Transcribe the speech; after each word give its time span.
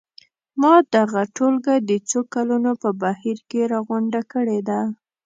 ما 0.61 0.73
دغه 0.95 1.21
ټولګه 1.35 1.75
د 1.89 1.91
څو 2.09 2.19
کلونو 2.33 2.71
په 2.81 2.89
بهیر 3.01 3.37
کې 3.49 3.61
راغونډه 3.73 4.21
کړې 4.33 4.59
ده. 4.69 4.79